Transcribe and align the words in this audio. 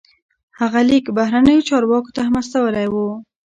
هغه 0.59 0.79
لیک 0.89 1.05
بهرنیو 1.17 1.67
چارواکو 1.69 2.13
ته 2.15 2.21
هم 2.27 2.35
استولی 2.41 2.87
و. 2.91 2.95